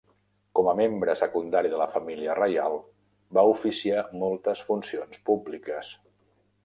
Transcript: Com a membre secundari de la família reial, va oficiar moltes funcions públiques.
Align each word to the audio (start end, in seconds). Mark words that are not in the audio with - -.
Com 0.59 0.67
a 0.69 0.71
membre 0.77 1.13
secundari 1.19 1.71
de 1.73 1.81
la 1.81 1.87
família 1.97 2.37
reial, 2.39 2.79
va 3.39 3.45
oficiar 3.51 4.07
moltes 4.25 4.65
funcions 4.71 5.21
públiques. 5.29 5.93